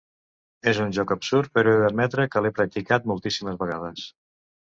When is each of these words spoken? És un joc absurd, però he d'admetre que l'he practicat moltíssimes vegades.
És 0.69 0.77
un 0.85 0.93
joc 0.97 1.11
absurd, 1.15 1.51
però 1.59 1.75
he 1.75 1.83
d'admetre 1.83 2.25
que 2.35 2.43
l'he 2.45 2.53
practicat 2.61 3.07
moltíssimes 3.13 3.59
vegades. 3.65 4.09